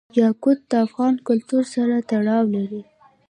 یاقوت 0.21 0.59
د 0.71 0.73
افغان 0.85 1.13
کلتور 1.27 1.63
سره 1.75 1.95
تړاو 2.09 2.43
لري. 2.55 2.81